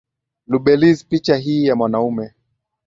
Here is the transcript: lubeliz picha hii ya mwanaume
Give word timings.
lubeliz 0.47 1.05
picha 1.05 1.35
hii 1.37 1.65
ya 1.65 1.75
mwanaume 1.75 2.33